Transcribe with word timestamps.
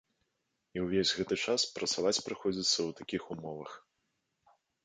І 0.77 0.81
ўвесь 0.85 1.11
гэты 1.17 1.35
час 1.43 1.61
працаваць 1.77 2.23
прыходзіцца 2.31 2.73
ў 2.73 2.89
такіх 3.01 3.21
умовах. 3.37 3.71